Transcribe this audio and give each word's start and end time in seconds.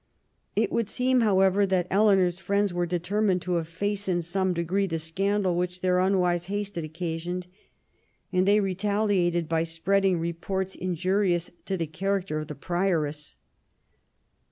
It 0.55 0.71
would 0.71 0.89
seem, 0.89 1.21
however, 1.21 1.63
that 1.67 1.85
Eleanor's 1.91 2.39
friends 2.39 2.73
were 2.73 2.87
determined 2.87 3.43
to 3.43 3.59
efface 3.59 4.07
in 4.07 4.23
some 4.23 4.51
degree 4.51 4.87
the 4.87 4.97
scandal 4.97 5.55
which 5.55 5.81
their 5.81 5.99
unwise 5.99 6.45
haste 6.47 6.73
had 6.73 6.83
occasioned, 6.83 7.45
and 8.33 8.47
they 8.47 8.59
retaliated 8.59 9.47
by 9.47 9.61
spreading 9.61 10.19
reports 10.19 10.73
injurious 10.73 11.51
to 11.65 11.77
the 11.77 11.85
character 11.85 12.39
of 12.39 12.47
the 12.47 12.55
prioress. 12.55 13.35